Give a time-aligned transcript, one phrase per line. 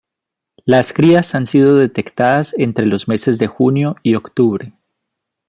[0.65, 4.73] Las crías han sido detectadas entre los meses de junio y octubre.